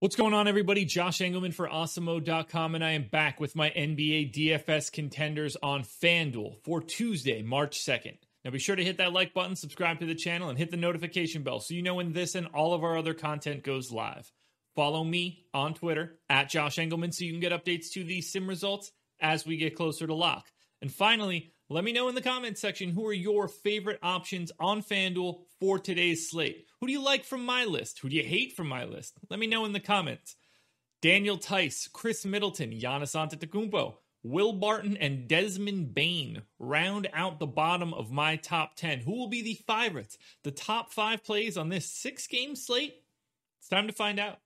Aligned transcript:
What's 0.00 0.14
going 0.14 0.32
on, 0.32 0.46
everybody? 0.46 0.84
Josh 0.84 1.18
Engleman 1.18 1.52
for 1.52 1.68
Awesemo.com, 1.68 2.76
and 2.76 2.84
I 2.84 2.92
am 2.92 3.08
back 3.10 3.40
with 3.40 3.56
my 3.56 3.70
NBA 3.70 4.32
DFS 4.32 4.92
contenders 4.92 5.56
on 5.60 5.82
FanDuel 5.82 6.62
for 6.62 6.80
Tuesday, 6.80 7.42
March 7.42 7.80
2nd. 7.80 8.16
Now, 8.44 8.52
be 8.52 8.60
sure 8.60 8.76
to 8.76 8.84
hit 8.84 8.98
that 8.98 9.12
like 9.12 9.34
button, 9.34 9.56
subscribe 9.56 9.98
to 9.98 10.06
the 10.06 10.14
channel, 10.14 10.50
and 10.50 10.56
hit 10.56 10.70
the 10.70 10.76
notification 10.76 11.42
bell 11.42 11.58
so 11.58 11.74
you 11.74 11.82
know 11.82 11.96
when 11.96 12.12
this 12.12 12.36
and 12.36 12.46
all 12.54 12.74
of 12.74 12.84
our 12.84 12.96
other 12.96 13.12
content 13.12 13.64
goes 13.64 13.90
live. 13.90 14.30
Follow 14.76 15.02
me 15.02 15.46
on 15.52 15.74
Twitter 15.74 16.20
at 16.30 16.48
Josh 16.48 16.76
Engleman 16.76 17.12
so 17.12 17.24
you 17.24 17.32
can 17.32 17.40
get 17.40 17.50
updates 17.50 17.90
to 17.94 18.04
the 18.04 18.20
sim 18.20 18.48
results 18.48 18.92
as 19.20 19.44
we 19.44 19.56
get 19.56 19.74
closer 19.74 20.06
to 20.06 20.14
lock. 20.14 20.46
And 20.80 20.92
finally, 20.92 21.50
let 21.70 21.84
me 21.84 21.92
know 21.92 22.08
in 22.08 22.14
the 22.14 22.22
comments 22.22 22.62
section 22.62 22.90
who 22.90 23.06
are 23.06 23.12
your 23.12 23.46
favorite 23.46 23.98
options 24.02 24.50
on 24.58 24.82
FanDuel 24.82 25.40
for 25.60 25.78
today's 25.78 26.30
slate. 26.30 26.66
Who 26.80 26.86
do 26.86 26.92
you 26.92 27.02
like 27.02 27.24
from 27.24 27.44
my 27.44 27.66
list? 27.66 27.98
Who 27.98 28.08
do 28.08 28.16
you 28.16 28.22
hate 28.22 28.54
from 28.56 28.68
my 28.68 28.84
list? 28.84 29.18
Let 29.28 29.38
me 29.38 29.46
know 29.46 29.66
in 29.66 29.72
the 29.72 29.80
comments. 29.80 30.36
Daniel 31.02 31.36
Theis, 31.36 31.88
Khris 31.92 32.24
Middleton, 32.24 32.70
Giannis 32.70 33.14
Antetokounmpo, 33.14 33.96
Will 34.22 34.54
Barton, 34.54 34.96
and 34.96 35.28
Desmond 35.28 35.94
Bane 35.94 36.42
round 36.58 37.08
out 37.12 37.38
the 37.38 37.46
bottom 37.46 37.92
of 37.92 38.10
my 38.10 38.36
top 38.36 38.74
10. 38.76 39.00
Who 39.00 39.18
will 39.18 39.28
be 39.28 39.42
the 39.42 39.60
favorites? 39.66 40.16
The 40.44 40.50
top 40.50 40.90
five 40.90 41.22
plays 41.22 41.58
on 41.58 41.68
this 41.68 41.84
six 41.84 42.26
game 42.26 42.56
slate? 42.56 42.94
It's 43.60 43.68
time 43.68 43.86
to 43.88 43.92
find 43.92 44.18
out. 44.18 44.38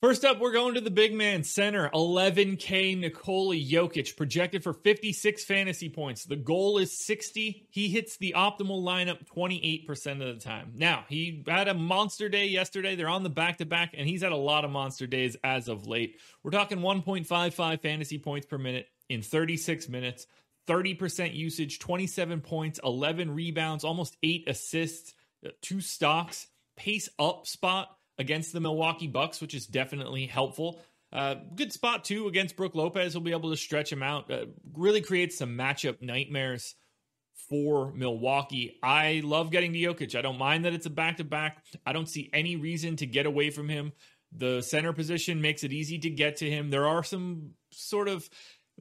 First 0.00 0.24
up, 0.24 0.38
we're 0.38 0.52
going 0.52 0.74
to 0.74 0.80
the 0.80 0.92
big 0.92 1.12
man 1.12 1.42
center, 1.42 1.90
11K 1.92 2.96
Nikola 2.96 3.56
Jokic, 3.56 4.16
projected 4.16 4.62
for 4.62 4.72
56 4.72 5.44
fantasy 5.44 5.88
points. 5.88 6.24
The 6.24 6.36
goal 6.36 6.78
is 6.78 7.04
60. 7.04 7.66
He 7.68 7.88
hits 7.88 8.16
the 8.16 8.34
optimal 8.36 8.84
lineup 8.84 9.26
28% 9.26 10.12
of 10.22 10.38
the 10.38 10.40
time. 10.40 10.70
Now, 10.76 11.04
he 11.08 11.42
had 11.48 11.66
a 11.66 11.74
monster 11.74 12.28
day 12.28 12.46
yesterday. 12.46 12.94
They're 12.94 13.08
on 13.08 13.24
the 13.24 13.28
back 13.28 13.58
to 13.58 13.66
back, 13.66 13.92
and 13.98 14.08
he's 14.08 14.22
had 14.22 14.30
a 14.30 14.36
lot 14.36 14.64
of 14.64 14.70
monster 14.70 15.08
days 15.08 15.36
as 15.42 15.66
of 15.66 15.88
late. 15.88 16.20
We're 16.44 16.52
talking 16.52 16.78
1.55 16.78 17.82
fantasy 17.82 18.18
points 18.18 18.46
per 18.46 18.56
minute 18.56 18.86
in 19.08 19.20
36 19.20 19.88
minutes, 19.88 20.28
30% 20.68 21.34
usage, 21.34 21.80
27 21.80 22.40
points, 22.40 22.78
11 22.84 23.34
rebounds, 23.34 23.82
almost 23.82 24.16
eight 24.22 24.44
assists, 24.46 25.12
uh, 25.44 25.48
two 25.60 25.80
stocks, 25.80 26.46
pace 26.76 27.08
up 27.18 27.48
spot 27.48 27.97
against 28.18 28.52
the 28.52 28.60
Milwaukee 28.60 29.06
Bucks, 29.06 29.40
which 29.40 29.54
is 29.54 29.66
definitely 29.66 30.26
helpful. 30.26 30.80
Uh, 31.12 31.36
good 31.54 31.72
spot 31.72 32.04
too 32.04 32.26
against 32.26 32.56
Brook 32.56 32.74
Lopez. 32.74 33.12
He'll 33.12 33.22
be 33.22 33.32
able 33.32 33.50
to 33.50 33.56
stretch 33.56 33.90
him 33.90 34.02
out. 34.02 34.30
Uh, 34.30 34.46
really 34.74 35.00
creates 35.00 35.38
some 35.38 35.56
matchup 35.56 36.02
nightmares 36.02 36.74
for 37.48 37.92
Milwaukee. 37.92 38.78
I 38.82 39.22
love 39.24 39.50
getting 39.50 39.72
to 39.72 39.78
Jokic. 39.78 40.14
I 40.14 40.22
don't 40.22 40.38
mind 40.38 40.64
that 40.64 40.74
it's 40.74 40.86
a 40.86 40.90
back 40.90 41.16
to 41.16 41.24
back. 41.24 41.64
I 41.86 41.92
don't 41.92 42.08
see 42.08 42.28
any 42.32 42.56
reason 42.56 42.96
to 42.96 43.06
get 43.06 43.26
away 43.26 43.50
from 43.50 43.68
him. 43.68 43.92
The 44.36 44.60
center 44.60 44.92
position 44.92 45.40
makes 45.40 45.64
it 45.64 45.72
easy 45.72 45.98
to 46.00 46.10
get 46.10 46.36
to 46.38 46.50
him. 46.50 46.68
There 46.68 46.86
are 46.86 47.02
some 47.02 47.52
sort 47.70 48.08
of 48.08 48.28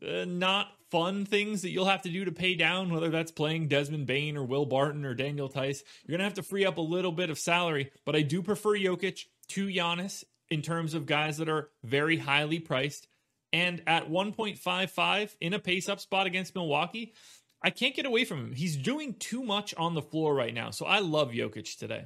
uh, 0.06 0.26
not 0.26 0.68
fun 0.90 1.26
things 1.26 1.62
that 1.62 1.70
you'll 1.70 1.86
have 1.86 2.04
to 2.04 2.10
do 2.10 2.26
to 2.26 2.32
pay 2.32 2.56
down, 2.56 2.94
whether 2.94 3.10
that's 3.10 3.32
playing 3.32 3.68
Desmond 3.68 4.08
Bane 4.08 4.38
or 4.38 4.44
Will 4.44 4.66
Barton 4.66 5.06
or 5.06 5.14
Daniel 5.14 5.50
Theis. 5.50 5.84
You're 6.06 6.18
going 6.18 6.20
to 6.20 6.26
have 6.26 6.36
to 6.36 6.44
free 6.44 6.66
up 6.66 6.78
a 6.78 6.82
little 6.82 7.12
bit 7.12 7.30
of 7.30 7.38
salary, 7.38 7.92
but 8.06 8.16
I 8.16 8.22
do 8.22 8.42
prefer 8.42 8.78
Jokic 8.78 9.26
to 9.50 9.68
Giannis 9.68 10.24
in 10.50 10.62
terms 10.62 10.94
of 10.94 11.06
guys 11.06 11.38
that 11.38 11.50
are 11.50 11.70
very 11.84 12.18
highly 12.18 12.60
priced. 12.60 13.08
And 13.54 13.82
at 13.88 14.10
1.55 14.10 15.36
in 15.40 15.54
a 15.54 15.60
pace 15.60 15.90
up 15.90 16.00
spot 16.00 16.28
against 16.28 16.56
Milwaukee, 16.56 17.14
I 17.62 17.70
can't 17.70 17.96
get 17.96 18.06
away 18.06 18.26
from 18.26 18.40
him. 18.40 18.54
He's 18.54 18.78
doing 18.78 19.16
too 19.16 19.44
much 19.44 19.74
on 19.76 19.94
the 19.94 20.02
floor 20.02 20.36
right 20.36 20.54
now. 20.54 20.70
So 20.72 20.86
I 20.86 21.00
love 21.00 21.32
Jokic 21.32 21.78
today. 21.78 22.06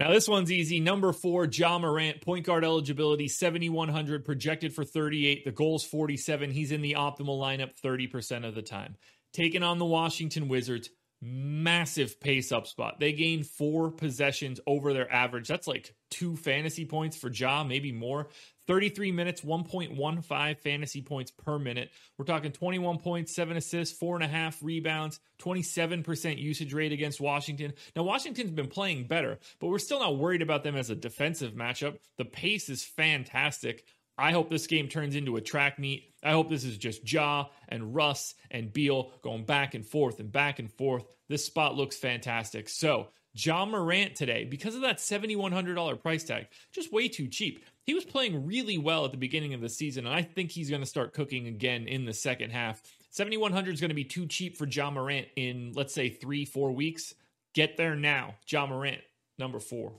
Now, 0.00 0.10
this 0.10 0.26
one's 0.26 0.50
easy. 0.50 0.80
Number 0.80 1.12
four, 1.12 1.44
Ja 1.44 1.78
Morant, 1.78 2.22
point 2.22 2.46
guard 2.46 2.64
eligibility, 2.64 3.28
7,100, 3.28 4.24
projected 4.24 4.72
for 4.72 4.82
38. 4.82 5.44
The 5.44 5.52
goal's 5.52 5.84
47. 5.84 6.50
He's 6.50 6.72
in 6.72 6.80
the 6.80 6.94
optimal 6.94 7.38
lineup 7.38 7.78
30% 7.84 8.48
of 8.48 8.54
the 8.54 8.62
time. 8.62 8.96
Taking 9.34 9.62
on 9.62 9.78
the 9.78 9.84
Washington 9.84 10.48
Wizards, 10.48 10.88
massive 11.20 12.18
pace 12.18 12.50
up 12.50 12.66
spot. 12.66 12.98
They 12.98 13.12
gain 13.12 13.42
four 13.42 13.90
possessions 13.90 14.58
over 14.66 14.94
their 14.94 15.12
average. 15.12 15.48
That's 15.48 15.66
like 15.66 15.94
two 16.10 16.34
fantasy 16.34 16.86
points 16.86 17.18
for 17.18 17.30
Ja, 17.30 17.62
maybe 17.62 17.92
more. 17.92 18.28
33 18.70 19.10
minutes, 19.10 19.40
1.15 19.40 20.58
fantasy 20.58 21.02
points 21.02 21.32
per 21.32 21.58
minute. 21.58 21.90
We're 22.16 22.24
talking 22.24 22.52
21 22.52 22.98
points, 22.98 23.34
seven 23.34 23.56
assists, 23.56 23.98
four 23.98 24.14
and 24.14 24.22
a 24.22 24.28
half 24.28 24.62
rebounds, 24.62 25.18
27% 25.42 26.38
usage 26.38 26.72
rate 26.72 26.92
against 26.92 27.20
Washington. 27.20 27.72
Now, 27.96 28.04
Washington's 28.04 28.52
been 28.52 28.68
playing 28.68 29.08
better, 29.08 29.40
but 29.58 29.66
we're 29.66 29.80
still 29.80 29.98
not 29.98 30.18
worried 30.18 30.40
about 30.40 30.62
them 30.62 30.76
as 30.76 30.88
a 30.88 30.94
defensive 30.94 31.54
matchup. 31.54 31.98
The 32.16 32.24
pace 32.24 32.68
is 32.68 32.84
fantastic. 32.84 33.84
I 34.16 34.30
hope 34.30 34.50
this 34.50 34.68
game 34.68 34.86
turns 34.86 35.16
into 35.16 35.34
a 35.34 35.40
track 35.40 35.80
meet. 35.80 36.14
I 36.22 36.30
hope 36.30 36.48
this 36.48 36.62
is 36.62 36.78
just 36.78 37.12
Ja 37.12 37.46
and 37.68 37.92
Russ 37.92 38.36
and 38.52 38.72
Beal 38.72 39.10
going 39.22 39.46
back 39.46 39.74
and 39.74 39.84
forth 39.84 40.20
and 40.20 40.30
back 40.30 40.60
and 40.60 40.72
forth. 40.72 41.02
This 41.28 41.44
spot 41.44 41.74
looks 41.74 41.96
fantastic. 41.96 42.68
So, 42.68 43.08
Ja 43.34 43.64
Morant 43.64 44.16
today, 44.16 44.44
because 44.44 44.74
of 44.74 44.82
that 44.82 44.98
$7,100 44.98 46.02
price 46.02 46.24
tag, 46.24 46.48
just 46.72 46.92
way 46.92 47.08
too 47.08 47.28
cheap. 47.28 47.64
He 47.84 47.94
was 47.94 48.04
playing 48.04 48.46
really 48.46 48.78
well 48.78 49.04
at 49.04 49.12
the 49.12 49.16
beginning 49.16 49.54
of 49.54 49.60
the 49.60 49.68
season, 49.68 50.06
and 50.06 50.14
I 50.14 50.22
think 50.22 50.50
he's 50.50 50.70
going 50.70 50.82
to 50.82 50.86
start 50.86 51.14
cooking 51.14 51.46
again 51.46 51.86
in 51.86 52.04
the 52.04 52.12
second 52.12 52.50
half. 52.50 52.82
7,100 53.10 53.74
is 53.74 53.80
going 53.80 53.90
to 53.90 53.94
be 53.94 54.04
too 54.04 54.26
cheap 54.26 54.56
for 54.56 54.66
Ja 54.66 54.90
Morant 54.90 55.28
in, 55.36 55.72
let's 55.74 55.94
say, 55.94 56.08
three, 56.08 56.44
four 56.44 56.72
weeks. 56.72 57.14
Get 57.54 57.76
there 57.76 57.96
now. 57.96 58.36
Ja 58.48 58.66
Morant, 58.66 59.00
number 59.38 59.60
four. 59.60 59.92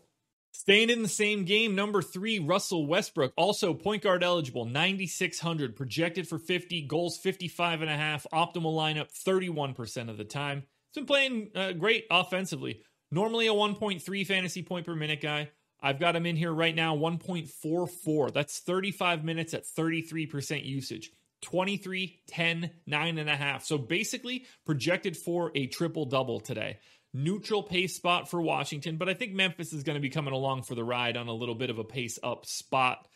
Staying 0.54 0.90
in 0.90 1.02
the 1.02 1.08
same 1.08 1.46
game, 1.46 1.76
number 1.76 2.02
three, 2.02 2.38
Russell 2.38 2.86
Westbrook, 2.86 3.34
also 3.38 3.74
point 3.74 4.04
guard 4.04 4.22
eligible, 4.22 4.66
9,600, 4.66 5.78
projected 5.78 6.28
for 6.28 6.38
50, 6.38 6.82
goals 6.84 7.18
55 7.18 7.82
and 7.82 7.90
a 7.90 7.96
half, 7.96 8.28
optimal 8.34 8.76
lineup 8.76 9.10
31% 9.12 10.10
of 10.10 10.18
the 10.18 10.26
time. 10.26 10.64
He's 10.92 11.02
been 11.02 11.06
playing 11.06 11.52
uh, 11.56 11.72
great 11.72 12.06
offensively. 12.12 12.82
Normally 13.12 13.48
a 13.48 13.54
1.3 13.54 14.26
fantasy 14.26 14.64
point 14.64 14.86
per 14.86 14.96
minute 14.96 15.22
guy. 15.22 15.50
I've 15.82 16.00
got 16.00 16.16
him 16.16 16.26
in 16.26 16.36
here 16.36 16.54
right 16.54 16.76
now, 16.76 16.96
1.44. 16.96 18.34
That's 18.34 18.60
35 18.60 19.24
minutes 19.24 19.54
at 19.54 19.66
33% 19.66 20.64
usage. 20.64 21.12
23, 21.42 22.22
10, 22.28 22.70
9.5. 22.88 23.64
So 23.64 23.78
basically 23.78 24.46
projected 24.66 25.18
for 25.18 25.52
a 25.56 25.68
triple 25.68 26.06
double 26.06 26.40
today. 26.40 26.78
Neutral 27.14 27.64
pace 27.64 27.96
spot 27.96 28.30
for 28.30 28.42
Washington, 28.42 28.98
but 28.98 29.10
I 29.10 29.14
think 29.16 29.34
Memphis 29.34 29.74
is 29.74 29.84
going 29.84 29.96
to 29.96 30.02
be 30.02 30.10
coming 30.10 30.34
along 30.34 30.64
for 30.64 30.76
the 30.76 30.84
ride 30.84 31.18
on 31.18 31.28
a 31.28 31.34
little 31.34 31.56
bit 31.56 31.70
of 31.70 31.78
a 31.78 31.84
pace 31.84 32.18
up 32.24 32.46
spot. 32.46 33.08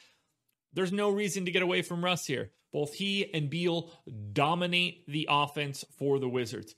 There's 0.73 0.91
no 0.91 1.09
reason 1.09 1.45
to 1.45 1.51
get 1.51 1.62
away 1.62 1.81
from 1.81 2.03
Russ 2.03 2.25
here. 2.25 2.51
Both 2.73 2.94
he 2.94 3.33
and 3.33 3.50
Beal 3.50 3.89
dominate 4.33 5.07
the 5.07 5.27
offense 5.29 5.85
for 5.97 6.19
the 6.19 6.27
Wizards. 6.27 6.75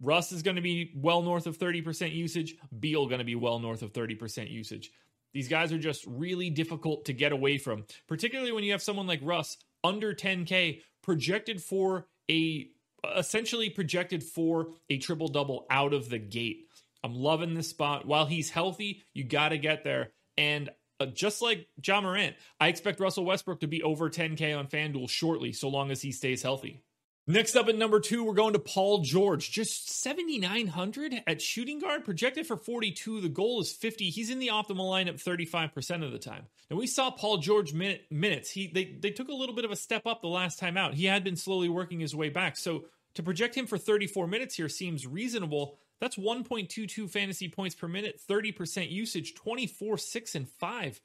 Russ 0.00 0.32
is 0.32 0.42
going 0.42 0.56
to 0.56 0.62
be 0.62 0.92
well 0.94 1.22
north 1.22 1.46
of 1.46 1.58
30% 1.58 2.14
usage. 2.14 2.56
Beal 2.78 3.06
going 3.06 3.18
to 3.18 3.24
be 3.24 3.34
well 3.34 3.58
north 3.58 3.82
of 3.82 3.92
30% 3.92 4.50
usage. 4.50 4.90
These 5.32 5.48
guys 5.48 5.72
are 5.72 5.78
just 5.78 6.04
really 6.06 6.50
difficult 6.50 7.06
to 7.06 7.12
get 7.12 7.32
away 7.32 7.58
from, 7.58 7.84
particularly 8.06 8.52
when 8.52 8.64
you 8.64 8.72
have 8.72 8.82
someone 8.82 9.06
like 9.06 9.20
Russ 9.22 9.58
under 9.84 10.14
10K 10.14 10.80
projected 11.02 11.62
for 11.62 12.06
a 12.30 12.68
essentially 13.16 13.70
projected 13.70 14.22
for 14.22 14.68
a 14.90 14.98
triple 14.98 15.28
double 15.28 15.66
out 15.70 15.94
of 15.94 16.08
the 16.08 16.18
gate. 16.18 16.68
I'm 17.04 17.14
loving 17.14 17.54
this 17.54 17.68
spot. 17.68 18.06
While 18.06 18.26
he's 18.26 18.50
healthy, 18.50 19.02
you 19.14 19.24
got 19.24 19.50
to 19.50 19.58
get 19.58 19.84
there. 19.84 20.10
And 20.36 20.70
uh, 20.98 21.06
just 21.06 21.42
like 21.42 21.68
Ja 21.84 22.00
Morant, 22.00 22.36
I 22.58 22.68
expect 22.68 23.00
Russell 23.00 23.24
Westbrook 23.24 23.60
to 23.60 23.68
be 23.68 23.82
over 23.82 24.10
10K 24.10 24.58
on 24.58 24.66
FanDuel 24.66 25.08
shortly, 25.08 25.52
so 25.52 25.68
long 25.68 25.90
as 25.90 26.02
he 26.02 26.12
stays 26.12 26.42
healthy. 26.42 26.82
Next 27.28 27.56
up 27.56 27.66
at 27.66 27.76
number 27.76 27.98
two, 27.98 28.22
we're 28.22 28.34
going 28.34 28.52
to 28.52 28.60
Paul 28.60 29.00
George. 29.00 29.50
Just 29.50 29.90
7,900 29.90 31.24
at 31.26 31.42
shooting 31.42 31.80
guard, 31.80 32.04
projected 32.04 32.46
for 32.46 32.56
42. 32.56 33.20
The 33.20 33.28
goal 33.28 33.60
is 33.60 33.72
50. 33.72 34.10
He's 34.10 34.30
in 34.30 34.38
the 34.38 34.48
optimal 34.48 34.88
lineup 34.88 35.20
35% 35.20 36.04
of 36.04 36.12
the 36.12 36.20
time. 36.20 36.46
Now, 36.70 36.76
we 36.76 36.86
saw 36.86 37.10
Paul 37.10 37.38
George 37.38 37.72
minute, 37.72 38.06
minutes. 38.12 38.52
He 38.52 38.68
they, 38.72 38.84
they 38.84 39.10
took 39.10 39.28
a 39.28 39.34
little 39.34 39.56
bit 39.56 39.64
of 39.64 39.72
a 39.72 39.76
step 39.76 40.06
up 40.06 40.22
the 40.22 40.28
last 40.28 40.60
time 40.60 40.76
out. 40.76 40.94
He 40.94 41.06
had 41.06 41.24
been 41.24 41.34
slowly 41.34 41.68
working 41.68 41.98
his 41.98 42.14
way 42.14 42.28
back. 42.28 42.56
So 42.56 42.84
to 43.14 43.24
project 43.24 43.56
him 43.56 43.66
for 43.66 43.76
34 43.76 44.28
minutes 44.28 44.54
here 44.54 44.68
seems 44.68 45.04
reasonable. 45.04 45.78
That's 46.00 46.16
1.22 46.16 47.10
fantasy 47.10 47.48
points 47.48 47.74
per 47.74 47.88
minute, 47.88 48.20
30% 48.28 48.88
usage, 48.90 49.34
24, 49.34 49.98
6, 49.98 50.34
and 50.36 50.48
5. 50.48 51.00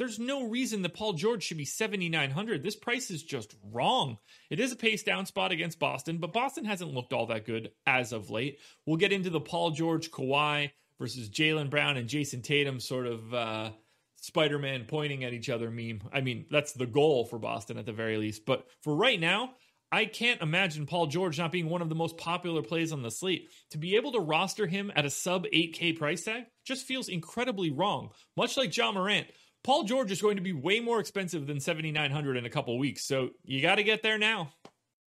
There's 0.00 0.18
no 0.18 0.48
reason 0.48 0.80
that 0.80 0.94
Paul 0.94 1.12
George 1.12 1.42
should 1.42 1.58
be 1.58 1.66
7,900. 1.66 2.62
This 2.62 2.74
price 2.74 3.10
is 3.10 3.22
just 3.22 3.54
wrong. 3.70 4.16
It 4.48 4.58
is 4.58 4.72
a 4.72 4.76
pace 4.76 5.02
down 5.02 5.26
spot 5.26 5.52
against 5.52 5.78
Boston, 5.78 6.16
but 6.16 6.32
Boston 6.32 6.64
hasn't 6.64 6.94
looked 6.94 7.12
all 7.12 7.26
that 7.26 7.44
good 7.44 7.72
as 7.86 8.14
of 8.14 8.30
late. 8.30 8.60
We'll 8.86 8.96
get 8.96 9.12
into 9.12 9.28
the 9.28 9.42
Paul 9.42 9.72
George, 9.72 10.10
Kawhi 10.10 10.70
versus 10.98 11.28
Jaylen 11.28 11.68
Brown 11.68 11.98
and 11.98 12.08
Jayson 12.08 12.40
Tatum 12.40 12.80
sort 12.80 13.06
of 13.06 13.34
uh, 13.34 13.72
Spider 14.16 14.58
Man 14.58 14.86
pointing 14.88 15.22
at 15.22 15.34
each 15.34 15.50
other 15.50 15.70
meme. 15.70 16.00
I 16.10 16.22
mean, 16.22 16.46
that's 16.50 16.72
the 16.72 16.86
goal 16.86 17.26
for 17.26 17.38
Boston 17.38 17.76
at 17.76 17.84
the 17.84 17.92
very 17.92 18.16
least. 18.16 18.46
But 18.46 18.66
for 18.80 18.96
right 18.96 19.20
now, 19.20 19.50
I 19.92 20.06
can't 20.06 20.40
imagine 20.40 20.86
Paul 20.86 21.08
George 21.08 21.38
not 21.38 21.52
being 21.52 21.68
one 21.68 21.82
of 21.82 21.90
the 21.90 21.94
most 21.94 22.16
popular 22.16 22.62
plays 22.62 22.90
on 22.90 23.02
the 23.02 23.10
slate. 23.10 23.50
To 23.72 23.76
be 23.76 23.96
able 23.96 24.12
to 24.12 24.20
roster 24.20 24.66
him 24.66 24.90
at 24.96 25.04
a 25.04 25.10
sub 25.10 25.44
8K 25.44 25.98
price 25.98 26.24
tag 26.24 26.44
just 26.64 26.86
feels 26.86 27.10
incredibly 27.10 27.70
wrong. 27.70 28.12
Much 28.34 28.56
like 28.56 28.74
Ja 28.74 28.92
Morant, 28.92 29.26
Paul 29.62 29.84
George 29.84 30.10
is 30.10 30.22
going 30.22 30.36
to 30.36 30.42
be 30.42 30.52
way 30.52 30.80
more 30.80 31.00
expensive 31.00 31.46
than 31.46 31.60
7,900 31.60 32.36
in 32.36 32.46
a 32.46 32.50
couple 32.50 32.78
weeks. 32.78 33.04
So 33.04 33.30
you 33.44 33.60
got 33.60 33.76
to 33.76 33.82
get 33.82 34.02
there 34.02 34.18
now. 34.18 34.52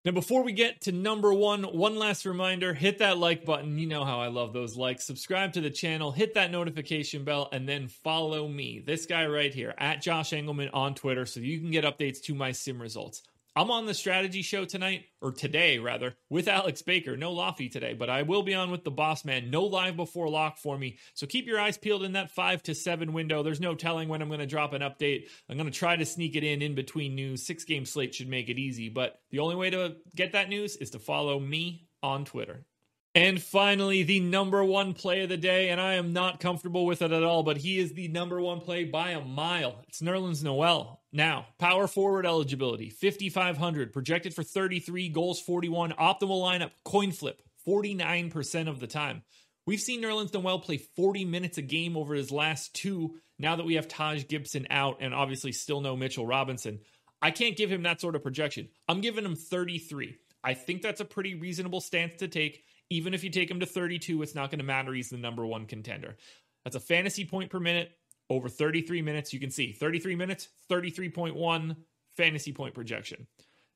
Now, 0.05 0.11
before 0.11 0.43
we 0.43 0.51
get 0.51 0.81
to 0.81 0.91
number 0.91 1.33
one, 1.33 1.63
one 1.63 1.95
last 1.95 2.25
reminder 2.25 2.73
hit 2.73 2.99
that 2.99 3.17
like 3.17 3.45
button. 3.45 3.79
You 3.79 3.87
know 3.87 4.03
how 4.03 4.19
I 4.19 4.27
love 4.27 4.51
those 4.51 4.75
likes. 4.75 5.05
Subscribe 5.05 5.53
to 5.53 5.61
the 5.61 5.69
channel, 5.69 6.11
hit 6.11 6.33
that 6.33 6.51
notification 6.51 7.23
bell, 7.23 7.47
and 7.53 7.67
then 7.67 7.87
follow 7.87 8.49
me, 8.49 8.83
this 8.85 9.05
guy 9.05 9.25
right 9.27 9.53
here, 9.53 9.73
at 9.77 10.01
Josh 10.01 10.31
Engleman 10.31 10.69
on 10.73 10.93
Twitter, 10.93 11.25
so 11.25 11.39
you 11.39 11.59
can 11.59 11.71
get 11.71 11.85
updates 11.85 12.21
to 12.23 12.35
my 12.35 12.51
sim 12.51 12.81
results. 12.81 13.23
I'm 13.55 13.69
on 13.69 13.85
the 13.85 13.93
strategy 13.93 14.41
show 14.41 14.65
tonight, 14.65 15.05
or 15.21 15.31
today 15.31 15.77
rather, 15.77 16.15
with 16.27 16.47
Alex 16.47 16.81
Baker. 16.81 17.15
No 17.15 17.31
Lofty 17.31 17.69
today, 17.69 17.93
but 17.93 18.09
I 18.09 18.23
will 18.23 18.41
be 18.41 18.55
on 18.55 18.71
with 18.71 18.83
the 18.83 18.89
boss 18.89 19.23
man. 19.23 19.51
No 19.51 19.65
live 19.65 19.95
before 19.95 20.27
lock 20.27 20.57
for 20.57 20.75
me. 20.75 20.97
So 21.13 21.27
keep 21.27 21.45
your 21.45 21.59
eyes 21.59 21.77
peeled 21.77 22.03
in 22.03 22.13
that 22.13 22.31
five 22.31 22.63
to 22.63 22.73
seven 22.73 23.13
window. 23.13 23.43
There's 23.43 23.59
no 23.59 23.75
telling 23.75 24.09
when 24.09 24.23
I'm 24.23 24.27
going 24.27 24.39
to 24.39 24.47
drop 24.47 24.73
an 24.73 24.81
update. 24.81 25.27
I'm 25.47 25.57
going 25.57 25.69
to 25.69 25.77
try 25.77 25.95
to 25.95 26.05
sneak 26.05 26.35
it 26.35 26.43
in 26.43 26.63
in 26.63 26.73
between 26.73 27.13
news. 27.13 27.45
Six 27.45 27.63
game 27.63 27.85
slate 27.85 28.15
should 28.15 28.27
make 28.27 28.49
it 28.49 28.57
easy, 28.57 28.89
but 28.89 29.19
the 29.29 29.39
only 29.39 29.55
way 29.55 29.69
to 29.69 29.97
get 30.15 30.31
that 30.31 30.49
news 30.49 30.75
is 30.75 30.89
to 30.91 30.99
follow 30.99 31.39
me 31.39 31.87
on 32.01 32.25
Twitter. 32.25 32.65
And 33.13 33.39
finally, 33.39 34.01
the 34.01 34.19
number 34.19 34.63
one 34.63 34.93
play 34.93 35.21
of 35.21 35.29
the 35.29 35.37
day, 35.37 35.69
and 35.69 35.79
I 35.79 35.93
am 35.93 36.13
not 36.13 36.39
comfortable 36.39 36.87
with 36.87 37.03
it 37.03 37.11
at 37.11 37.21
all, 37.21 37.43
but 37.43 37.57
he 37.57 37.77
is 37.77 37.93
the 37.93 38.07
number 38.07 38.41
one 38.41 38.61
play 38.61 38.85
by 38.85 39.11
a 39.11 39.23
mile. 39.23 39.83
It's 39.87 40.01
Nerlens 40.01 40.43
Noel. 40.43 41.02
Now, 41.15 41.45
power 41.59 41.85
forward 41.87 42.25
eligibility, 42.25 42.89
5,500, 42.89 43.93
projected 43.93 44.33
for 44.33 44.41
33, 44.41 45.09
goals 45.09 45.39
41, 45.39 45.91
optimal 45.91 46.41
lineup, 46.41 46.71
coin 46.83 47.11
flip, 47.11 47.39
49% 47.67 48.67
of 48.67 48.79
the 48.79 48.87
time. 48.87 49.21
We've 49.67 49.79
seen 49.79 50.01
Nerlens 50.01 50.33
Noel 50.33 50.57
play 50.57 50.77
40 50.77 51.23
minutes 51.25 51.59
a 51.59 51.61
game 51.61 51.95
over 51.95 52.15
his 52.15 52.31
last 52.31 52.73
two, 52.73 53.15
now 53.37 53.55
that 53.55 53.65
we 53.65 53.75
have 53.75 53.87
Taj 53.87 54.27
Gibson 54.27 54.65
out 54.71 54.97
and 55.01 55.13
obviously 55.13 55.51
still 55.51 55.81
no 55.81 55.95
Mitchell 55.95 56.25
Robinson. 56.25 56.79
I 57.21 57.29
can't 57.29 57.55
give 57.55 57.71
him 57.71 57.83
that 57.83 58.01
sort 58.01 58.15
of 58.15 58.23
projection. 58.23 58.69
I'm 58.89 58.99
giving 58.99 59.23
him 59.23 59.35
33. 59.35 60.17
I 60.43 60.55
think 60.55 60.81
that's 60.81 60.99
a 60.99 61.05
pretty 61.05 61.35
reasonable 61.35 61.79
stance 61.79 62.15
to 62.17 62.27
take. 62.27 62.63
Even 62.89 63.13
if 63.13 63.23
you 63.23 63.29
take 63.29 63.49
him 63.49 63.59
to 63.59 63.65
32, 63.67 64.21
it's 64.23 64.35
not 64.35 64.49
going 64.49 64.59
to 64.59 64.65
matter. 64.65 64.93
He's 64.93 65.09
the 65.09 65.17
number 65.17 65.45
one 65.45 65.67
contender. 65.67 66.17
That's 66.63 66.75
a 66.75 66.81
fantasy 66.81 67.23
point 67.23 67.51
per 67.51 67.59
minute 67.59 67.91
over 68.29 68.49
33 68.49 69.01
minutes. 69.01 69.33
You 69.33 69.39
can 69.39 69.51
see 69.51 69.71
33 69.71 70.15
minutes, 70.15 70.49
33.1 70.69 71.75
fantasy 72.15 72.53
point 72.53 72.73
projection. 72.73 73.27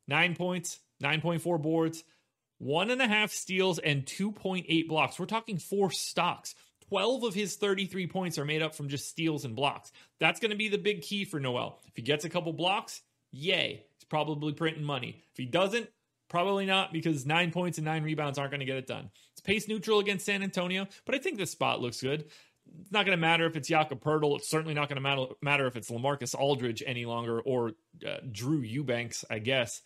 Nine 0.08 0.36
points, 0.36 0.80
9.4 1.04 1.62
boards, 1.62 2.04
one 2.60 2.90
and 2.90 3.02
a 3.02 3.08
half 3.08 3.32
steals, 3.32 3.80
and 3.80 4.06
2.8 4.06 4.88
blocks. 4.88 5.20
We're 5.20 5.26
talking 5.26 5.58
four 5.58 5.92
stocks. 5.92 6.56
12 6.90 7.24
of 7.24 7.34
his 7.34 7.58
33 7.58 8.08
points 8.08 8.38
are 8.38 8.46
made 8.46 8.62
up 8.62 8.74
from 8.74 8.88
just 8.88 9.10
steals 9.10 9.44
and 9.44 9.56
blocks. 9.56 9.92
That's 10.20 10.40
going 10.40 10.52
to 10.52 10.58
be 10.58 10.70
the 10.70 10.78
big 10.78 11.02
key 11.02 11.26
for 11.26 11.40
Noel. 11.40 11.80
If 11.88 11.98
he 11.98 12.02
gets 12.02 12.24
a 12.24 12.30
couple 12.30 12.54
blocks, 12.54 13.02
yay, 13.32 13.84
he's 13.98 14.06
probably 14.06 14.54
printing 14.54 14.86
money. 14.86 15.22
If 15.32 15.38
he 15.38 15.46
doesn't, 15.46 15.90
Probably 16.30 16.66
not 16.66 16.92
because 16.92 17.26
nine 17.26 17.52
points 17.52 17.78
and 17.78 17.86
nine 17.86 18.04
rebounds 18.04 18.38
aren't 18.38 18.52
going 18.52 18.60
to 18.60 18.66
get 18.66 18.78
it 18.78 18.88
done. 18.88 19.10
It's 19.32 19.42
pace 19.42 19.68
neutral 19.68 20.00
against 20.00 20.26
San 20.26 20.44
Antonio, 20.44 20.88
but 21.06 21.16
I 21.16 21.20
think 21.20 21.38
this 21.38 21.52
spot 21.52 21.80
looks 21.80 22.02
good. 22.02 22.26
It's 22.82 22.92
not 22.92 23.06
going 23.06 23.18
to 23.18 23.22
matter 23.22 23.46
if 23.46 23.56
it's 23.56 23.68
Jakob 23.68 24.02
Poeltl. 24.02 24.38
It's 24.38 24.50
certainly 24.50 24.74
not 24.74 24.90
going 24.90 25.02
to 25.02 25.36
matter 25.42 25.68
if 25.68 25.76
it's 25.76 25.90
LaMarcus 25.90 26.36
Aldridge 26.36 26.84
any 26.86 27.06
longer 27.06 27.42
or 27.42 27.74
uh, 28.08 28.18
Drew 28.32 28.60
Eubanks, 28.60 29.26
I 29.30 29.40
guess. 29.40 29.82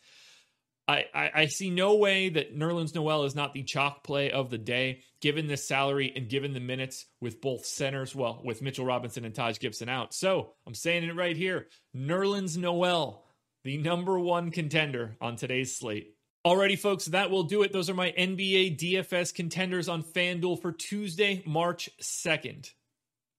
I, 0.88 1.06
I, 1.14 1.32
I, 1.36 1.46
see 1.46 1.70
no 1.70 1.96
way 1.96 2.30
that 2.30 2.58
Nerlens 2.58 2.94
Noel 2.94 3.24
is 3.24 3.36
not 3.36 3.54
the 3.54 3.64
chalk 3.64 4.04
play 4.04 4.32
of 4.32 4.50
the 4.50 4.58
day, 4.58 5.04
given 5.22 5.48
this 5.48 5.68
salary 5.68 6.12
and 6.16 6.28
given 6.28 6.54
the 6.54 6.60
minutes 6.60 7.06
with 7.22 7.40
both 7.40 7.66
centers, 7.66 8.16
well, 8.16 8.42
with 8.44 8.62
Mitchell 8.62 8.86
Robinson 8.86 9.24
and 9.24 9.34
Taj 9.34 9.60
Gibson 9.60 9.88
out. 9.90 10.14
So 10.14 10.54
I'm 10.68 10.74
saying 10.74 11.04
it 11.04 11.16
right 11.16 11.38
here 11.38 11.68
Nerlens 11.96 12.58
Noel, 12.58 13.24
the 13.64 13.78
number 13.78 14.20
one 14.20 14.52
contender 14.52 15.16
on 15.22 15.36
today's 15.36 15.78
slate. 15.78 16.16
Alrighty, 16.46 16.78
folks, 16.78 17.06
that 17.06 17.30
will 17.30 17.44
do 17.44 17.62
it. 17.62 17.72
Those 17.72 17.90
are 17.90 17.94
my 17.94 18.12
NBA 18.12 18.80
DFS 18.80 19.34
contenders 19.34 19.88
on 19.88 20.02
FanDuel 20.02 20.60
for 20.62 20.72
Tuesday, 20.72 21.44
March 21.46 21.90
2nd. 22.02 22.72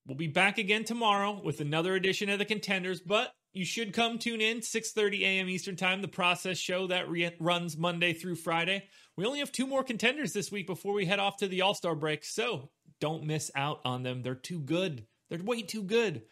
We'll 0.06 0.16
be 0.16 0.26
back 0.26 0.58
again 0.58 0.84
tomorrow 0.84 1.40
with 1.42 1.60
another 1.60 1.94
edition 1.94 2.28
of 2.28 2.40
the 2.40 2.44
contenders, 2.44 3.00
but 3.00 3.32
you 3.52 3.64
should 3.64 3.92
come 3.92 4.18
tune 4.18 4.40
in 4.40 4.58
6:30 4.58 5.20
a.m. 5.20 5.48
Eastern 5.48 5.76
Time, 5.76 6.02
the 6.02 6.08
process 6.08 6.58
show 6.58 6.88
that 6.88 7.08
re- 7.08 7.36
runs 7.38 7.76
Monday 7.76 8.12
through 8.12 8.34
Friday. 8.34 8.88
We 9.16 9.26
only 9.26 9.38
have 9.38 9.52
two 9.52 9.66
more 9.66 9.84
contenders 9.84 10.32
this 10.32 10.50
week 10.50 10.66
before 10.66 10.94
we 10.94 11.04
head 11.04 11.20
off 11.20 11.36
to 11.36 11.48
the 11.48 11.60
All-Star 11.60 11.94
break, 11.94 12.24
so 12.24 12.70
don't 12.98 13.24
miss 13.24 13.50
out 13.54 13.80
on 13.84 14.02
them. 14.02 14.22
They're 14.22 14.34
too 14.34 14.60
good. 14.60 15.06
They're 15.28 15.42
way 15.42 15.62
too 15.62 15.82
good. 15.82 16.22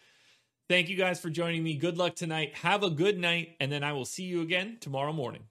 Thank 0.69 0.89
you 0.89 0.97
guys 0.97 1.21
for 1.21 1.31
joining 1.31 1.63
me. 1.63 1.77
Good 1.77 1.99
luck 1.99 2.17
tonight. 2.17 2.57
Have 2.57 2.83
a 2.83 2.91
good 2.91 3.19
night, 3.19 3.57
and 3.61 3.71
then 3.71 3.85
I 3.85 3.93
will 3.93 4.05
see 4.05 4.25
you 4.25 4.41
again 4.41 4.79
tomorrow 4.81 5.13
morning. 5.13 5.45